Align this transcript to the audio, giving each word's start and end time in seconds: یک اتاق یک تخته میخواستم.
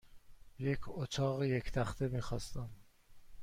یک 0.59 0.79
اتاق 0.87 1.43
یک 1.43 1.71
تخته 1.71 2.07
میخواستم. 2.07 2.69